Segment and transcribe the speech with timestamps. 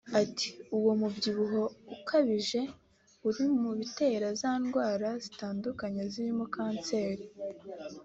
[0.21, 1.61] Ati “Uwo mubyibuho
[1.95, 2.61] ukabije
[3.27, 7.23] uri mu bitera za ndwara zitandura zirimo kanseri